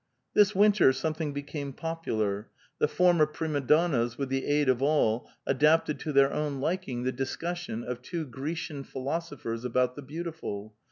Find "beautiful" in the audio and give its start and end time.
10.01-10.73